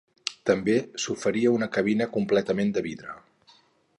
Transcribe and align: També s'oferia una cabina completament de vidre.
També 0.49 0.73
s'oferia 1.03 1.51
una 1.57 1.69
cabina 1.77 2.09
completament 2.17 2.75
de 2.79 2.83
vidre. 2.89 3.15